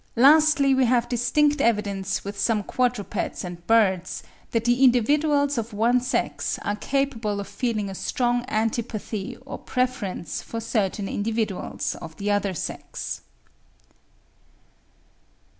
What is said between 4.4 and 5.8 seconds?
that the individuals of